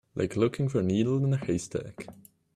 [0.15, 2.07] Like looking for a needle in a haystack.